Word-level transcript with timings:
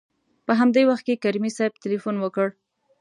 په 0.45 0.53
همدې 0.59 0.81
وخت 0.89 1.03
کې 1.07 1.21
کریمي 1.23 1.51
صیب 1.57 1.73
تلېفون 1.83 2.15
وکړ. 2.19 2.47